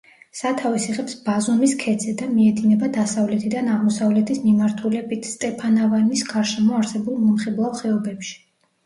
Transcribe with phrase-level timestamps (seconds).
[0.37, 8.35] სათავეს იღებს ბაზუმის ქედზე და მიედინება დასავლეთიდან აღმოსავლეთის მიმართულებით, სტეფანავანის გარშემო არსებულ მომხიბლავ ხეობებში.